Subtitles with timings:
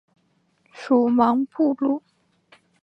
[0.71, 2.01] 属茫部路。